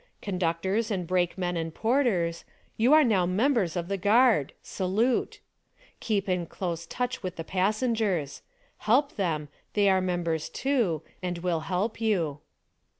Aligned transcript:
Conductors 0.19 0.89
and 0.89 1.05
brakemen 1.05 1.55
and 1.55 1.71
porters: 1.71 2.43
You 2.75 2.91
are 2.91 3.03
now 3.03 3.27
members 3.27 3.75
of 3.75 3.87
the 3.87 3.97
guard; 3.97 4.51
salute! 4.63 5.39
Keep 5.99 6.27
in 6.27 6.47
close 6.47 6.87
touch 6.87 7.21
with 7.21 7.35
the 7.35 7.43
passengers; 7.43 8.41
help 8.79 9.15
them— 9.15 9.47
they 9.75 9.87
are 9.89 10.01
mem 10.01 10.23
bers, 10.23 10.49
too; 10.49 11.03
and 11.21 11.37
will 11.37 11.59
help 11.69 12.01
you. 12.01 12.39